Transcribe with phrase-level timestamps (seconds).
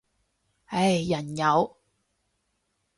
[0.65, 1.77] 唉，人有